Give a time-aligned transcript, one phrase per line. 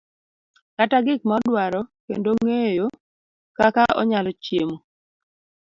[0.75, 2.87] kata gik ma odwaro kendo ng'eyo
[3.57, 4.77] kaka onyalo chiemo.